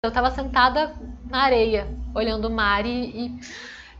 Eu 0.00 0.10
estava 0.10 0.30
sentada 0.30 0.94
na 1.28 1.42
areia, 1.42 1.88
olhando 2.14 2.46
o 2.46 2.50
mar 2.52 2.86
e, 2.86 3.26
e, 3.26 3.40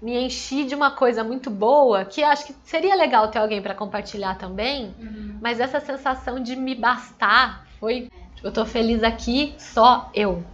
me 0.00 0.17
enchi 0.17 0.64
de 0.64 0.72
uma 0.72 0.92
coisa 0.92 1.24
muito 1.24 1.50
boa, 1.50 2.04
que 2.04 2.22
acho 2.22 2.46
que 2.46 2.54
seria 2.62 2.94
legal 2.94 3.26
ter 3.32 3.40
alguém 3.40 3.60
para 3.60 3.74
compartilhar 3.74 4.38
também, 4.38 4.95
uhum. 4.96 5.37
mas 5.42 5.58
essa 5.58 5.80
sensação 5.80 6.40
de 6.40 6.54
me 6.54 6.76
bastar 6.76 7.66
foi. 7.80 8.08
Eu 8.45 8.53
tô 8.53 8.64
feliz 8.64 9.03
aqui, 9.03 9.56
só 9.58 10.08
eu. 10.14 10.45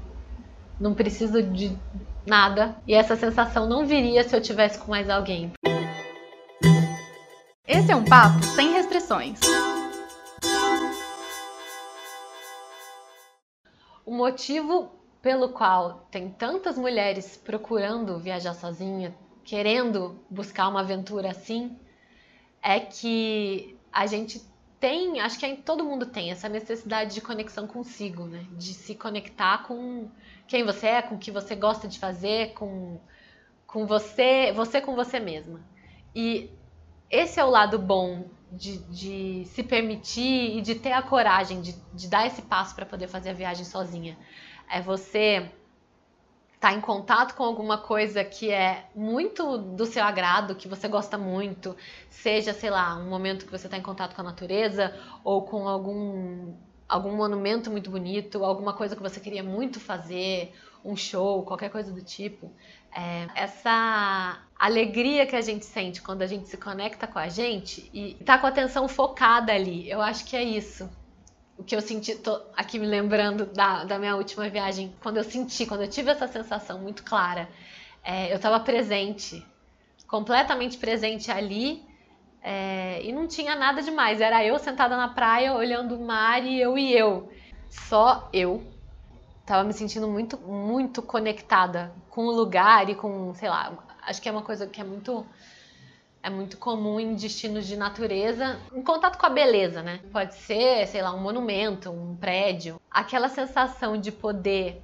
Não 0.81 0.95
preciso 0.95 1.43
de 1.43 1.77
nada. 2.27 2.75
E 2.87 2.95
essa 2.95 3.15
sensação 3.15 3.69
não 3.69 3.85
viria 3.85 4.27
se 4.27 4.35
eu 4.35 4.41
tivesse 4.41 4.79
com 4.79 4.93
mais 4.93 5.11
alguém. 5.11 5.53
Esse 7.69 7.93
é 7.93 7.97
um 7.97 8.05
papo 8.07 8.43
sem 8.43 8.73
restrições. 8.73 9.39
O 14.07 14.11
motivo 14.11 15.04
pelo 15.25 15.49
qual 15.49 16.07
tem 16.11 16.29
tantas 16.29 16.77
mulheres 16.77 17.35
procurando 17.35 18.19
viajar 18.19 18.53
sozinha, 18.53 19.17
querendo 19.43 20.23
buscar 20.29 20.69
uma 20.69 20.81
aventura 20.81 21.31
assim, 21.31 21.79
é 22.63 22.79
que 22.79 23.75
a 23.91 24.05
gente 24.05 24.43
tem, 24.79 25.23
acho 25.23 25.39
que 25.39 25.57
todo 25.57 25.83
mundo 25.83 26.05
tem 26.05 26.31
essa 26.31 26.47
necessidade 26.47 27.15
de 27.15 27.23
conexão 27.23 27.67
consigo, 27.67 28.27
né? 28.27 28.45
De 28.53 28.75
se 28.75 28.95
conectar 28.95 29.63
com 29.67 30.11
quem 30.47 30.63
você 30.63 30.89
é, 30.89 31.01
com 31.01 31.15
o 31.15 31.19
que 31.19 31.31
você 31.31 31.55
gosta 31.55 31.89
de 31.89 31.99
fazer, 31.99 32.53
com, 32.53 33.01
com 33.67 33.87
você, 33.87 34.53
você 34.53 34.79
com 34.79 34.95
você 34.95 35.19
mesma. 35.19 35.59
E 36.15 36.51
esse 37.11 37.41
é 37.41 37.45
o 37.45 37.49
lado 37.49 37.79
bom 37.79 38.27
de, 38.53 38.77
de 38.91 39.45
se 39.47 39.63
permitir 39.63 40.59
e 40.59 40.61
de 40.61 40.75
ter 40.75 40.93
a 40.93 41.01
coragem 41.01 41.63
de, 41.63 41.73
de 41.95 42.09
dar 42.09 42.27
esse 42.27 42.43
passo 42.43 42.75
para 42.75 42.85
poder 42.85 43.09
fazer 43.09 43.31
a 43.31 43.33
viagem 43.35 43.65
sozinha 43.65 44.19
é 44.71 44.81
você 44.81 45.51
estar 46.55 46.71
tá 46.71 46.73
em 46.73 46.81
contato 46.81 47.35
com 47.35 47.45
alguma 47.45 47.77
coisa 47.77 48.25
que 48.25 48.51
é 48.51 48.87
muito 48.95 49.59
do 49.59 49.85
seu 49.85 50.03
agrado, 50.03 50.55
que 50.55 50.67
você 50.67 50.89
gosta 50.89 51.19
muito, 51.19 51.77
seja, 52.09 52.55
sei 52.55 52.71
lá, 52.71 52.97
um 52.97 53.09
momento 53.09 53.45
que 53.45 53.51
você 53.51 53.67
está 53.67 53.77
em 53.77 53.83
contato 53.83 54.15
com 54.15 54.23
a 54.23 54.25
natureza 54.25 54.97
ou 55.23 55.43
com 55.43 55.69
algum 55.69 56.55
algum 56.87 57.17
monumento 57.17 57.71
muito 57.71 57.91
bonito, 57.91 58.45
alguma 58.45 58.75
coisa 58.75 58.95
que 58.95 59.03
você 59.03 59.19
queria 59.19 59.43
muito 59.43 59.81
fazer, 59.81 60.53
um 60.85 60.95
show, 60.95 61.43
qualquer 61.43 61.71
coisa 61.71 61.91
do 61.91 62.03
tipo. 62.03 62.53
É, 62.95 63.27
essa 63.35 64.39
alegria 64.57 65.27
que 65.27 65.35
a 65.35 65.41
gente 65.41 65.65
sente 65.65 66.03
quando 66.03 66.23
a 66.23 66.27
gente 66.27 66.47
se 66.47 66.57
conecta 66.57 67.07
com 67.07 67.19
a 67.19 67.29
gente 67.29 67.91
e 67.93 68.15
tá 68.25 68.39
com 68.39 68.47
a 68.47 68.51
atenção 68.51 68.87
focada 68.87 69.53
ali, 69.53 69.91
eu 69.91 70.01
acho 70.01 70.25
que 70.27 70.37
é 70.37 70.43
isso 70.43 70.89
o 71.57 71.63
que 71.63 71.75
eu 71.75 71.81
senti, 71.81 72.17
tô 72.17 72.41
aqui 72.57 72.79
me 72.79 72.87
lembrando 72.87 73.47
da, 73.47 73.85
da 73.85 73.99
minha 73.99 74.17
última 74.17 74.49
viagem, 74.49 74.95
quando 75.03 75.19
eu 75.19 75.25
senti, 75.25 75.67
quando 75.67 75.83
eu 75.83 75.89
tive 75.89 76.11
essa 76.11 76.27
sensação 76.27 76.79
muito 76.79 77.05
clara, 77.05 77.49
é, 78.03 78.33
eu 78.33 78.37
estava 78.37 78.59
presente, 78.61 79.45
completamente 80.07 80.77
presente 80.77 81.31
ali, 81.31 81.83
é, 82.43 83.01
e 83.03 83.13
não 83.13 83.27
tinha 83.27 83.55
nada 83.55 83.81
demais, 83.83 84.21
era 84.21 84.45
eu 84.45 84.59
sentada 84.59 84.97
na 84.97 85.09
praia, 85.09 85.55
olhando 85.55 85.97
o 85.97 86.05
mar 86.05 86.45
e 86.45 86.61
eu 86.61 86.77
e 86.77 86.93
eu, 86.93 87.31
só 87.71 88.29
eu. 88.33 88.71
Tava 89.47 89.63
me 89.63 89.73
sentindo 89.73 90.09
muito, 90.09 90.39
muito 90.39 91.03
conectada 91.03 91.95
com 92.11 92.27
o 92.27 92.31
lugar 92.31 92.89
e 92.89 92.95
com, 92.95 93.35
sei 93.35 93.49
lá, 93.49 93.73
acho 94.03 94.21
que 94.21 94.29
é 94.29 94.33
uma 94.33 94.43
coisa 94.43 94.67
que 94.67 94.81
é 94.81 94.85
muito 94.85 95.27
é 96.25 96.31
muito 96.31 96.57
comum 96.57 96.99
em 96.99 97.15
destinos 97.15 97.67
de 97.67 97.77
natureza, 97.77 98.59
em 98.73 98.81
contato 98.81 99.19
com 99.19 99.27
a 99.27 99.29
beleza, 99.29 99.83
né? 99.83 100.01
Pode 100.11 100.35
ser, 100.35 100.87
sei 100.87 101.03
lá, 101.03 101.15
um 101.15 101.21
monumento, 101.21 101.91
um 101.91 102.17
prédio. 102.17 102.81
Aquela 102.91 103.29
sensação 103.29 104.01
de 104.01 104.11
poder 104.11 104.83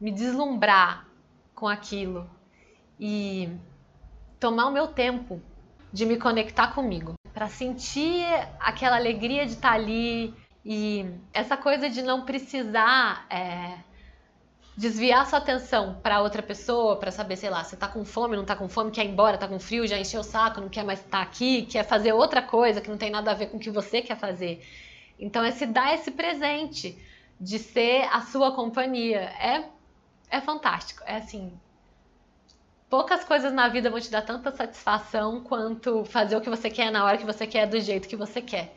me 0.00 0.10
deslumbrar 0.10 1.06
com 1.54 1.68
aquilo 1.68 2.28
e 2.98 3.48
tomar 4.40 4.66
o 4.66 4.72
meu 4.72 4.88
tempo 4.88 5.40
de 5.92 6.04
me 6.04 6.18
conectar 6.18 6.74
comigo, 6.74 7.14
para 7.32 7.46
sentir 7.46 8.26
aquela 8.58 8.96
alegria 8.96 9.46
de 9.46 9.52
estar 9.52 9.74
ali 9.74 10.34
e 10.64 11.06
essa 11.32 11.56
coisa 11.56 11.88
de 11.88 12.02
não 12.02 12.24
precisar 12.24 13.26
é, 13.30 13.78
desviar 14.76 15.26
sua 15.26 15.38
atenção 15.38 16.00
para 16.02 16.20
outra 16.20 16.42
pessoa, 16.42 16.96
para 16.96 17.10
saber, 17.10 17.36
sei 17.36 17.50
lá, 17.50 17.62
você 17.62 17.76
tá 17.76 17.86
com 17.86 18.04
fome, 18.04 18.36
não 18.36 18.44
tá 18.44 18.56
com 18.56 18.68
fome, 18.68 18.90
quer 18.90 19.04
ir 19.04 19.10
embora, 19.10 19.38
tá 19.38 19.46
com 19.46 19.58
frio, 19.60 19.86
já 19.86 19.98
encheu 19.98 20.20
o 20.20 20.24
saco, 20.24 20.60
não 20.60 20.68
quer 20.68 20.84
mais 20.84 20.98
estar 20.98 21.18
tá 21.18 21.22
aqui, 21.22 21.62
quer 21.62 21.84
fazer 21.84 22.12
outra 22.12 22.42
coisa 22.42 22.80
que 22.80 22.90
não 22.90 22.98
tem 22.98 23.10
nada 23.10 23.30
a 23.30 23.34
ver 23.34 23.46
com 23.46 23.56
o 23.56 23.60
que 23.60 23.70
você 23.70 24.02
quer 24.02 24.16
fazer. 24.16 24.66
Então 25.18 25.44
é 25.44 25.52
se 25.52 25.66
dar 25.66 25.94
esse 25.94 26.10
presente 26.10 26.98
de 27.40 27.58
ser 27.58 28.08
a 28.12 28.20
sua 28.20 28.52
companhia. 28.52 29.20
É 29.20 29.64
é 30.34 30.40
fantástico. 30.40 31.02
É 31.06 31.16
assim, 31.16 31.52
poucas 32.90 33.24
coisas 33.24 33.52
na 33.52 33.68
vida 33.68 33.88
vão 33.88 34.00
te 34.00 34.10
dar 34.10 34.22
tanta 34.22 34.50
satisfação 34.50 35.40
quanto 35.42 36.04
fazer 36.04 36.36
o 36.36 36.40
que 36.40 36.50
você 36.50 36.68
quer 36.68 36.90
na 36.90 37.04
hora 37.04 37.18
que 37.18 37.24
você 37.24 37.46
quer, 37.46 37.66
do 37.66 37.80
jeito 37.80 38.08
que 38.08 38.16
você 38.16 38.42
quer. 38.42 38.76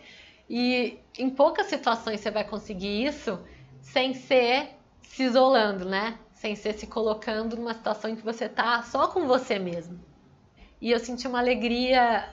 E 0.50 1.00
em 1.18 1.30
poucas 1.30 1.68
situações 1.68 2.20
você 2.20 2.30
vai 2.30 2.44
conseguir 2.44 3.06
isso 3.06 3.40
sem 3.82 4.14
ser 4.14 4.77
se 5.10 5.24
isolando, 5.24 5.86
né? 5.86 6.20
Sem 6.34 6.56
ser 6.56 6.74
se 6.74 6.88
colocando 6.88 7.56
numa 7.56 7.74
situação 7.74 8.12
em 8.12 8.16
que 8.16 8.24
você 8.24 8.48
tá 8.48 8.82
só 8.84 9.08
com 9.08 9.28
você 9.28 9.58
mesmo. 9.58 10.00
E 10.80 10.92
eu 10.92 11.00
senti 11.00 11.28
uma 11.28 11.40
alegria 11.40 12.28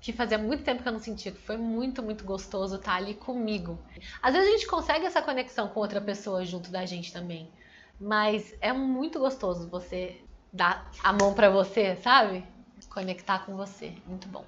que 0.00 0.12
fazia 0.12 0.38
muito 0.38 0.62
tempo 0.62 0.82
que 0.82 0.88
eu 0.88 0.92
não 0.92 1.00
sentia, 1.00 1.32
que 1.32 1.40
foi 1.40 1.56
muito, 1.56 2.02
muito 2.02 2.24
gostoso 2.24 2.76
estar 2.76 2.94
ali 2.94 3.14
comigo. 3.14 3.78
Às 4.22 4.34
vezes 4.34 4.48
a 4.48 4.52
gente 4.52 4.66
consegue 4.66 5.06
essa 5.06 5.22
conexão 5.22 5.68
com 5.68 5.80
outra 5.80 6.00
pessoa 6.00 6.44
junto 6.44 6.70
da 6.70 6.84
gente 6.84 7.12
também, 7.12 7.50
mas 7.98 8.54
é 8.60 8.72
muito 8.72 9.18
gostoso 9.18 9.68
você 9.68 10.20
dar 10.52 10.90
a 11.02 11.12
mão 11.12 11.34
para 11.34 11.50
você, 11.50 11.96
sabe? 11.96 12.44
Conectar 12.90 13.44
com 13.44 13.56
você, 13.56 13.92
muito 14.06 14.28
bom. 14.28 14.46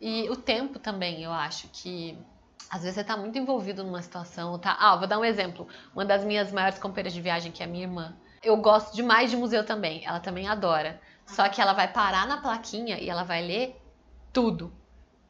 E 0.00 0.28
o 0.28 0.36
tempo 0.36 0.78
também, 0.78 1.22
eu 1.22 1.32
acho 1.32 1.68
que 1.68 2.18
às 2.70 2.82
vezes 2.82 2.94
você 2.94 3.00
está 3.00 3.16
muito 3.16 3.38
envolvido 3.38 3.84
numa 3.84 4.02
situação, 4.02 4.58
tá? 4.58 4.76
Ah, 4.78 4.96
vou 4.96 5.06
dar 5.06 5.18
um 5.18 5.24
exemplo. 5.24 5.68
Uma 5.94 6.04
das 6.04 6.24
minhas 6.24 6.52
maiores 6.52 6.78
companheiras 6.78 7.12
de 7.12 7.20
viagem, 7.20 7.52
que 7.52 7.62
é 7.62 7.66
a 7.66 7.68
minha 7.68 7.84
irmã, 7.84 8.16
eu 8.42 8.56
gosto 8.56 8.94
demais 8.94 9.30
de 9.30 9.36
museu 9.36 9.64
também. 9.64 10.04
Ela 10.04 10.20
também 10.20 10.48
adora. 10.48 11.00
Só 11.24 11.48
que 11.48 11.60
ela 11.60 11.72
vai 11.72 11.88
parar 11.92 12.26
na 12.26 12.38
plaquinha 12.38 12.98
e 12.98 13.08
ela 13.08 13.24
vai 13.24 13.42
ler 13.42 13.76
tudo. 14.32 14.72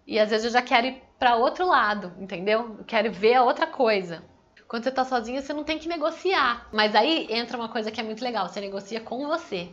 E 0.07 0.19
às 0.19 0.31
vezes 0.31 0.47
eu 0.47 0.53
já 0.53 0.63
quero 0.63 0.87
ir 0.87 1.03
para 1.19 1.37
outro 1.37 1.67
lado, 1.67 2.13
entendeu? 2.19 2.77
Eu 2.79 2.85
quero 2.85 3.13
ver 3.13 3.35
a 3.35 3.43
outra 3.43 3.67
coisa. 3.67 4.23
Quando 4.69 4.85
você 4.85 4.91
tá 4.91 5.05
sozinha, 5.05 5.41
você 5.41 5.53
não 5.53 5.65
tem 5.65 5.79
que 5.79 5.89
negociar. 5.89 6.69
Mas 6.73 6.95
aí 6.95 7.27
entra 7.31 7.57
uma 7.57 7.69
coisa 7.69 7.91
que 7.91 8.01
é 8.01 8.05
muito 8.05 8.23
legal, 8.23 8.49
você 8.49 8.61
negocia 8.61 9.01
com 9.01 9.27
você. 9.27 9.73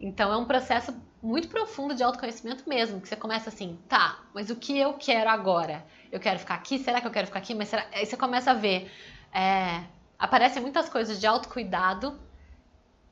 Então 0.00 0.32
é 0.32 0.36
um 0.36 0.44
processo 0.44 0.94
muito 1.20 1.48
profundo 1.48 1.94
de 1.94 2.02
autoconhecimento 2.02 2.68
mesmo, 2.68 3.00
que 3.00 3.08
você 3.08 3.16
começa 3.16 3.48
assim, 3.48 3.78
tá, 3.88 4.20
mas 4.32 4.48
o 4.48 4.56
que 4.56 4.78
eu 4.78 4.94
quero 4.94 5.28
agora? 5.28 5.84
Eu 6.10 6.20
quero 6.20 6.38
ficar 6.38 6.54
aqui? 6.54 6.78
Será 6.78 7.00
que 7.00 7.06
eu 7.06 7.10
quero 7.10 7.26
ficar 7.26 7.38
aqui? 7.38 7.54
Mas 7.54 7.68
será... 7.68 7.86
aí 7.92 8.06
você 8.06 8.16
começa 8.16 8.50
a 8.50 8.54
ver, 8.54 8.90
é... 9.32 9.82
aparecem 10.18 10.62
muitas 10.62 10.88
coisas 10.88 11.20
de 11.20 11.26
autocuidado 11.26 12.18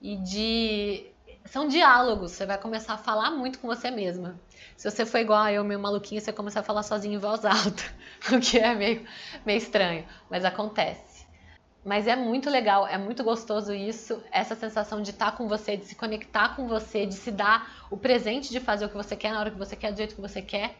e 0.00 0.16
de 0.16 1.06
são 1.46 1.68
diálogos, 1.68 2.32
você 2.32 2.44
vai 2.44 2.58
começar 2.58 2.94
a 2.94 2.98
falar 2.98 3.30
muito 3.30 3.58
com 3.58 3.68
você 3.68 3.90
mesma. 3.90 4.38
Se 4.76 4.90
você 4.90 5.06
for 5.06 5.18
igual 5.18 5.40
a 5.40 5.52
eu, 5.52 5.64
meio 5.64 5.80
maluquinha, 5.80 6.20
você 6.20 6.32
começa 6.32 6.60
a 6.60 6.62
falar 6.62 6.82
sozinho 6.82 7.14
em 7.14 7.18
voz 7.18 7.44
alta, 7.44 7.82
o 8.32 8.40
que 8.40 8.58
é 8.58 8.74
meio, 8.74 9.06
meio 9.44 9.58
estranho, 9.58 10.04
mas 10.28 10.44
acontece. 10.44 11.24
Mas 11.84 12.08
é 12.08 12.16
muito 12.16 12.50
legal, 12.50 12.86
é 12.86 12.98
muito 12.98 13.22
gostoso 13.22 13.72
isso, 13.72 14.20
essa 14.32 14.56
sensação 14.56 15.00
de 15.00 15.10
estar 15.10 15.36
com 15.36 15.46
você, 15.46 15.76
de 15.76 15.84
se 15.84 15.94
conectar 15.94 16.56
com 16.56 16.66
você, 16.66 17.06
de 17.06 17.14
se 17.14 17.30
dar 17.30 17.86
o 17.90 17.96
presente 17.96 18.50
de 18.50 18.58
fazer 18.58 18.86
o 18.86 18.88
que 18.88 18.96
você 18.96 19.14
quer 19.14 19.30
na 19.30 19.38
hora 19.38 19.52
que 19.52 19.58
você 19.58 19.76
quer, 19.76 19.92
do 19.92 19.96
jeito 19.96 20.16
que 20.16 20.20
você 20.20 20.42
quer. 20.42 20.76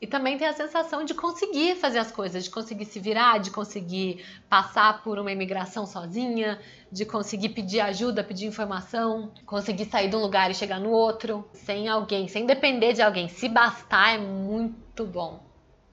E 0.00 0.06
também 0.06 0.38
tem 0.38 0.48
a 0.48 0.52
sensação 0.54 1.04
de 1.04 1.12
conseguir 1.12 1.76
fazer 1.76 1.98
as 1.98 2.10
coisas, 2.10 2.44
de 2.44 2.50
conseguir 2.50 2.86
se 2.86 2.98
virar, 2.98 3.38
de 3.38 3.50
conseguir 3.50 4.24
passar 4.48 5.02
por 5.02 5.18
uma 5.18 5.30
imigração 5.30 5.84
sozinha, 5.84 6.58
de 6.90 7.04
conseguir 7.04 7.50
pedir 7.50 7.80
ajuda, 7.80 8.24
pedir 8.24 8.46
informação, 8.46 9.30
conseguir 9.44 9.84
sair 9.84 10.08
de 10.08 10.16
um 10.16 10.20
lugar 10.20 10.50
e 10.50 10.54
chegar 10.54 10.80
no 10.80 10.90
outro, 10.90 11.46
sem 11.52 11.86
alguém, 11.86 12.28
sem 12.28 12.46
depender 12.46 12.94
de 12.94 13.02
alguém. 13.02 13.28
Se 13.28 13.46
bastar 13.46 14.14
é 14.14 14.18
muito 14.18 15.04
bom. 15.04 15.44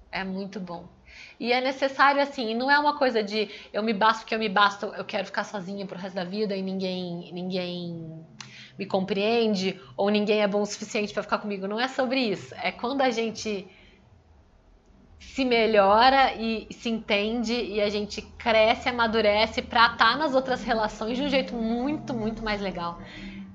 É 0.10 0.24
muito 0.24 0.58
bom. 0.58 0.88
E 1.40 1.52
é 1.52 1.60
necessário 1.60 2.22
assim, 2.22 2.56
não 2.56 2.72
é 2.72 2.80
uma 2.80 2.98
coisa 2.98 3.22
de 3.22 3.50
eu 3.74 3.84
me 3.84 3.94
basto 3.94 4.22
porque 4.22 4.36
eu 4.36 4.40
me 4.40 4.50
basto, 4.50 4.88
eu 4.88 5.06
quero 5.06 5.26
ficar 5.26 5.44
sozinha 5.44 5.86
pro 5.86 5.98
resto 5.98 6.16
da 6.16 6.24
vida 6.24 6.56
e 6.56 6.62
ninguém 6.62 7.32
ninguém 7.34 8.26
me 8.78 8.86
compreende 8.86 9.80
ou 9.96 10.10
ninguém 10.10 10.42
é 10.42 10.48
bom 10.48 10.62
o 10.62 10.66
suficiente 10.66 11.14
para 11.14 11.24
ficar 11.24 11.40
comigo. 11.40 11.68
Não 11.68 11.80
é 11.80 11.88
sobre 11.88 12.20
isso. 12.20 12.54
É 12.56 12.72
quando 12.72 13.02
a 13.02 13.10
gente 13.10 13.68
se 15.20 15.44
melhora 15.46 16.34
e 16.36 16.68
se 16.72 16.90
entende 16.90 17.54
e 17.54 17.82
a 17.82 17.90
gente 17.90 18.22
cresce, 18.22 18.90
amadurece 18.90 19.62
para 19.62 19.86
estar 19.86 19.98
tá 19.98 20.18
nas 20.18 20.34
outras 20.34 20.64
relações 20.64 21.18
de 21.18 21.24
um 21.24 21.30
jeito 21.30 21.56
muito, 21.56 22.14
muito 22.14 22.44
mais 22.44 22.62
legal, 22.62 23.00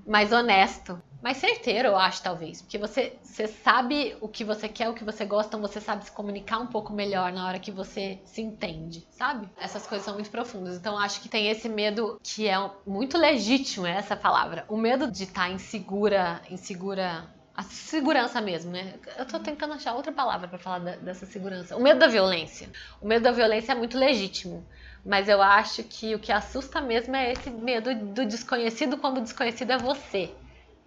mais 0.06 0.32
honesto 0.32 1.00
mais 1.22 1.36
certeiro, 1.36 1.88
eu 1.88 1.96
acho, 1.96 2.20
talvez. 2.20 2.60
Porque 2.60 2.76
você, 2.76 3.16
você 3.22 3.46
sabe 3.46 4.16
o 4.20 4.28
que 4.28 4.42
você 4.42 4.68
quer, 4.68 4.88
o 4.90 4.94
que 4.94 5.04
você 5.04 5.24
gosta, 5.24 5.56
então 5.56 5.60
você 5.60 5.80
sabe 5.80 6.04
se 6.04 6.10
comunicar 6.10 6.58
um 6.58 6.66
pouco 6.66 6.92
melhor 6.92 7.32
na 7.32 7.46
hora 7.46 7.60
que 7.60 7.70
você 7.70 8.18
se 8.24 8.42
entende, 8.42 9.06
sabe? 9.08 9.48
Essas 9.56 9.86
coisas 9.86 10.04
são 10.04 10.14
muito 10.14 10.30
profundas. 10.30 10.76
Então, 10.76 10.98
acho 10.98 11.20
que 11.20 11.28
tem 11.28 11.48
esse 11.48 11.68
medo 11.68 12.20
que 12.22 12.48
é 12.48 12.56
muito 12.84 13.16
legítimo, 13.16 13.86
é 13.86 13.92
essa 13.92 14.16
palavra. 14.16 14.64
O 14.68 14.76
medo 14.76 15.10
de 15.10 15.22
estar 15.22 15.48
insegura, 15.48 16.42
insegura 16.50 17.32
a 17.54 17.62
segurança 17.62 18.40
mesmo, 18.40 18.72
né? 18.72 18.94
Eu 19.18 19.26
tô 19.26 19.38
tentando 19.38 19.74
achar 19.74 19.94
outra 19.94 20.12
palavra 20.12 20.48
para 20.48 20.58
falar 20.58 20.78
da, 20.78 20.96
dessa 20.96 21.26
segurança. 21.26 21.76
O 21.76 21.82
medo 21.82 22.00
da 22.00 22.08
violência. 22.08 22.70
O 23.00 23.06
medo 23.06 23.22
da 23.22 23.32
violência 23.32 23.72
é 23.72 23.74
muito 23.74 23.98
legítimo, 23.98 24.66
mas 25.04 25.28
eu 25.28 25.42
acho 25.42 25.82
que 25.84 26.14
o 26.14 26.18
que 26.18 26.32
assusta 26.32 26.80
mesmo 26.80 27.14
é 27.14 27.32
esse 27.32 27.50
medo 27.50 27.94
do 27.94 28.24
desconhecido 28.24 28.96
quando 28.96 29.18
o 29.18 29.22
desconhecido 29.22 29.72
é 29.72 29.78
você. 29.78 30.34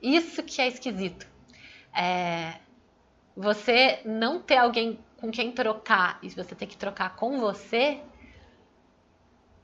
Isso 0.02 0.42
que 0.42 0.62
é 0.62 0.68
esquisito. 0.68 1.28
É, 1.96 2.56
você 3.36 4.02
não 4.04 4.42
ter 4.42 4.58
alguém 4.58 5.00
com 5.18 5.32
quem 5.32 5.52
trocar 5.52 6.18
e 6.24 6.30
você 6.30 6.56
ter 6.56 6.66
que 6.66 6.78
trocar 6.78 7.16
com 7.16 7.40
você 7.40 8.02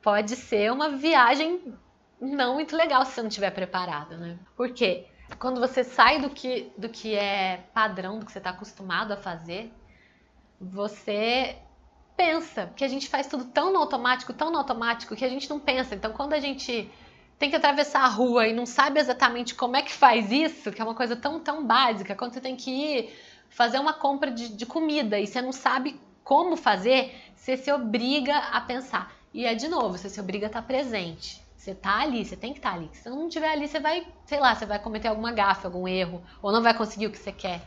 pode 0.02 0.36
ser 0.36 0.72
uma 0.72 0.90
viagem 0.90 1.74
não 2.20 2.56
muito 2.56 2.76
legal 2.76 3.06
se 3.06 3.14
você 3.14 3.22
não 3.22 3.30
estiver 3.30 3.52
preparado, 3.52 4.18
né? 4.18 4.38
Porque 4.56 5.08
quando 5.40 5.60
você 5.60 5.84
sai 5.84 6.20
do 6.20 6.30
que, 6.30 6.72
do 6.78 6.90
que 6.90 7.16
é 7.16 7.66
padrão, 7.74 8.20
do 8.20 8.26
que 8.26 8.32
você 8.32 8.38
está 8.38 8.52
acostumado 8.52 9.12
a 9.12 9.18
fazer, 9.18 9.72
você 10.60 11.58
pensa, 12.16 12.68
porque 12.68 12.84
a 12.84 12.88
gente 12.88 13.10
faz 13.10 13.28
tudo 13.28 13.46
tão 13.46 13.74
no 13.74 13.80
automático, 13.80 14.34
tão 14.34 14.52
no 14.52 14.58
automático, 14.58 15.16
que 15.16 15.26
a 15.26 15.30
gente 15.30 15.50
não 15.50 15.60
pensa. 15.60 15.96
Então, 15.96 16.14
quando 16.14 16.34
a 16.34 16.40
gente 16.40 16.90
tem 17.40 17.50
que 17.50 17.56
atravessar 17.56 18.04
a 18.04 18.08
rua 18.08 18.48
e 18.48 18.54
não 18.54 18.68
sabe 18.68 19.00
exatamente 19.00 19.56
como 19.56 19.76
é 19.76 19.82
que 19.82 19.92
faz 19.92 20.32
isso, 20.32 20.72
que 20.72 20.80
é 20.80 20.86
uma 20.86 20.94
coisa 20.94 21.16
tão, 21.16 21.40
tão 21.40 21.66
básica, 21.66 22.16
quando 22.16 22.34
você 22.34 22.42
tem 22.42 22.56
que 22.56 22.70
ir 22.70 23.16
fazer 23.50 23.80
uma 23.80 23.94
compra 23.94 24.30
de, 24.30 24.50
de 24.50 24.66
comida 24.66 25.20
e 25.20 25.26
você 25.26 25.42
não 25.42 25.52
sabe 25.52 26.00
como 26.24 26.56
fazer, 26.56 27.16
você 27.36 27.58
se 27.58 27.72
obriga 27.72 28.38
a 28.38 28.62
pensar. 28.62 29.12
E 29.34 29.46
é 29.46 29.56
de 29.56 29.68
novo, 29.68 29.98
você 29.98 30.08
se 30.08 30.20
obriga 30.20 30.46
a 30.46 30.50
estar 30.50 30.62
presente. 30.62 31.42
Você 31.62 31.76
tá 31.76 32.00
ali, 32.00 32.26
você 32.26 32.36
tem 32.36 32.54
que 32.54 32.58
estar 32.58 32.74
ali. 32.74 32.90
Se 32.92 33.04
você 33.04 33.10
não 33.12 33.28
estiver 33.28 33.52
ali, 33.52 33.68
você 33.68 33.80
vai, 33.80 34.08
sei 34.26 34.40
lá, 34.40 34.56
você 34.56 34.66
vai 34.66 34.80
cometer 34.80 35.10
alguma 35.10 35.32
gafe, 35.32 35.68
algum 35.68 35.88
erro, 35.88 36.24
ou 36.42 36.52
não 36.52 36.60
vai 36.60 36.74
conseguir 36.74 37.06
o 37.06 37.12
que 37.12 37.20
você 37.20 37.32
quer. 37.32 37.62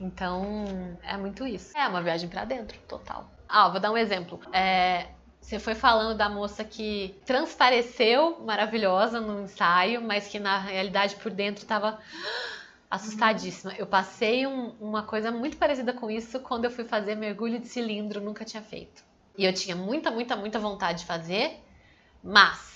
Então, 0.00 0.64
é 1.02 1.18
muito 1.18 1.46
isso. 1.46 1.76
É 1.76 1.86
uma 1.86 2.00
viagem 2.00 2.30
para 2.30 2.46
dentro, 2.46 2.78
total. 2.88 3.30
Ah, 3.46 3.68
vou 3.68 3.78
dar 3.78 3.92
um 3.92 3.96
exemplo. 3.98 4.40
É, 4.54 5.08
você 5.38 5.58
foi 5.58 5.74
falando 5.74 6.16
da 6.16 6.30
moça 6.30 6.64
que 6.64 7.14
transpareceu 7.26 8.42
maravilhosa 8.42 9.20
no 9.20 9.42
ensaio, 9.42 10.00
mas 10.00 10.28
que 10.28 10.38
na 10.38 10.56
realidade 10.56 11.16
por 11.16 11.30
dentro 11.30 11.62
estava 11.62 11.98
assustadíssima. 12.90 13.74
Eu 13.76 13.86
passei 13.86 14.46
um, 14.46 14.70
uma 14.80 15.02
coisa 15.02 15.30
muito 15.30 15.58
parecida 15.58 15.92
com 15.92 16.10
isso 16.10 16.40
quando 16.40 16.64
eu 16.64 16.70
fui 16.70 16.84
fazer 16.84 17.14
mergulho 17.14 17.58
de 17.58 17.68
cilindro, 17.68 18.18
nunca 18.18 18.46
tinha 18.46 18.62
feito. 18.62 19.04
E 19.36 19.44
eu 19.44 19.52
tinha 19.52 19.76
muita, 19.76 20.10
muita, 20.10 20.34
muita 20.36 20.58
vontade 20.58 21.00
de 21.00 21.04
fazer, 21.04 21.62
mas 22.24 22.75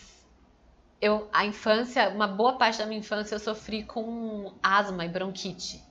eu 1.00 1.28
a 1.32 1.46
infância, 1.46 2.08
uma 2.10 2.26
boa 2.26 2.54
parte 2.54 2.78
da 2.78 2.86
minha 2.86 3.00
infância 3.00 3.34
eu 3.34 3.38
sofri 3.38 3.84
com 3.84 4.52
asma 4.62 5.04
e 5.04 5.08
bronquite. 5.08 5.82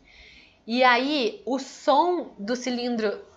E 0.67 0.83
aí 0.83 1.41
o 1.45 1.57
som 1.57 2.35
do 2.37 2.55
cilindro 2.55 3.27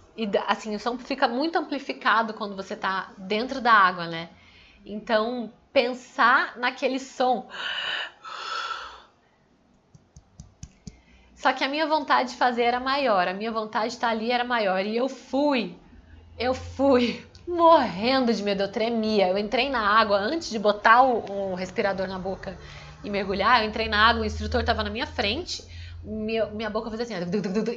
assim, 0.46 0.74
o 0.74 0.78
som 0.78 0.98
fica 0.98 1.26
muito 1.26 1.56
amplificado 1.56 2.34
quando 2.34 2.54
você 2.54 2.76
tá 2.76 3.12
dentro 3.16 3.60
da 3.60 3.72
água, 3.72 4.06
né? 4.06 4.28
Então, 4.84 5.52
pensar 5.72 6.58
naquele 6.58 6.98
som. 6.98 7.48
Só 11.34 11.52
que 11.52 11.64
a 11.64 11.69
minha 11.69 11.86
vontade 11.86 12.30
de 12.30 12.36
fazer 12.36 12.62
era 12.62 12.78
maior, 12.78 13.26
a 13.26 13.32
minha 13.32 13.50
vontade 13.50 13.88
de 13.88 13.94
estar 13.94 14.10
ali 14.10 14.30
era 14.30 14.44
maior. 14.44 14.84
E 14.84 14.96
eu 14.96 15.08
fui, 15.08 15.76
eu 16.38 16.54
fui 16.54 17.24
morrendo 17.47 18.33
de 18.33 18.43
medo, 18.43 18.62
eu 18.62 18.71
tremia. 18.71 19.29
Eu 19.29 19.39
entrei 19.39 19.69
na 19.69 19.81
água 19.81 20.19
antes 20.19 20.50
de 20.50 20.59
botar 20.59 21.03
o, 21.03 21.53
o 21.53 21.55
respirador 21.55 22.06
na 22.09 22.19
boca 22.19 22.59
e 23.03 23.11
mergulhar. 23.11 23.62
Eu 23.62 23.69
entrei 23.69 23.89
na 23.89 24.09
água, 24.09 24.23
o 24.23 24.25
instrutor 24.25 24.61
estava 24.61 24.83
na 24.83 24.91
minha 24.91 25.06
frente 25.06 25.65
minha, 26.03 26.47
minha 26.47 26.71
boca 26.71 26.91
fazia 26.91 27.05
assim, 27.05 27.15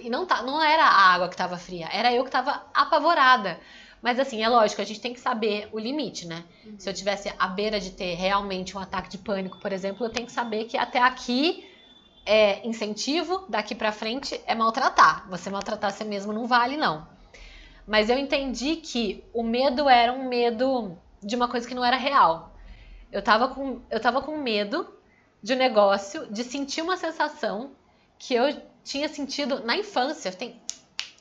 e 0.03 0.09
não, 0.09 0.25
tá, 0.25 0.41
não 0.41 0.61
era 0.61 0.83
a 0.83 1.13
água 1.13 1.27
que 1.27 1.35
estava 1.35 1.57
fria, 1.57 1.87
era 1.91 2.13
eu 2.13 2.23
que 2.23 2.29
estava 2.29 2.63
apavorada. 2.73 3.59
Mas 4.01 4.19
assim, 4.19 4.43
é 4.43 4.49
lógico, 4.49 4.81
a 4.81 4.85
gente 4.85 4.99
tem 4.99 5.13
que 5.13 5.19
saber 5.19 5.69
o 5.71 5.79
limite, 5.79 6.27
né? 6.27 6.43
Uhum. 6.63 6.75
Se 6.77 6.89
eu 6.89 6.93
tivesse 6.93 7.31
à 7.39 7.47
beira 7.47 7.79
de 7.79 7.91
ter 7.91 8.13
realmente 8.15 8.77
um 8.77 8.79
ataque 8.79 9.09
de 9.09 9.17
pânico, 9.17 9.59
por 9.59 9.71
exemplo, 9.71 10.05
eu 10.05 10.09
tenho 10.09 10.27
que 10.27 10.31
saber 10.31 10.65
que 10.65 10.77
até 10.77 10.99
aqui 10.99 11.67
é 12.25 12.67
incentivo, 12.67 13.45
daqui 13.49 13.73
para 13.73 13.91
frente 13.91 14.39
é 14.45 14.53
maltratar. 14.53 15.27
Você 15.29 15.49
maltratar 15.49 15.91
você 15.91 16.03
mesmo 16.03 16.33
não 16.33 16.45
vale, 16.45 16.77
não. 16.77 17.07
Mas 17.87 18.09
eu 18.09 18.17
entendi 18.17 18.77
que 18.77 19.23
o 19.33 19.43
medo 19.43 19.87
era 19.87 20.11
um 20.11 20.27
medo 20.27 20.97
de 21.21 21.35
uma 21.35 21.47
coisa 21.47 21.67
que 21.67 21.75
não 21.75 21.85
era 21.85 21.97
real. 21.97 22.55
Eu 23.11 23.21
tava 23.21 23.47
com, 23.49 23.81
eu 23.89 23.99
tava 23.99 24.21
com 24.21 24.37
medo 24.37 24.87
de 25.41 25.53
um 25.53 25.57
negócio, 25.57 26.27
de 26.27 26.43
sentir 26.43 26.81
uma 26.81 26.97
sensação 26.97 27.71
que 28.17 28.33
eu 28.33 28.61
tinha 28.83 29.07
sentido 29.07 29.63
na 29.63 29.77
infância. 29.77 30.31
Tem 30.31 30.59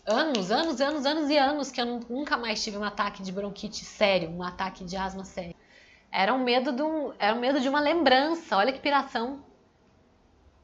anos, 0.06 0.50
anos, 0.50 0.81
anos, 0.81 1.05
anos 1.05 1.31
e 1.31 1.37
anos 1.37 1.70
que 1.70 1.81
eu 1.81 1.87
nunca 2.08 2.37
mais 2.37 2.62
tive 2.62 2.78
um 2.78 2.84
ataque 2.84 3.22
de 3.22 3.31
bronquite 3.31 3.84
sério, 3.84 4.31
um 4.31 4.43
ataque 4.43 4.84
de 4.84 4.96
asma 4.96 5.25
sério. 5.25 5.55
Era 6.10 6.32
um 6.32 6.43
medo 6.43 6.72
de, 6.72 6.82
um, 6.82 7.12
era 7.19 7.34
um 7.34 7.40
medo 7.40 7.60
de 7.60 7.69
uma 7.69 7.81
lembrança. 7.81 8.56
Olha 8.56 8.72
que 8.72 8.78
piração. 8.78 9.44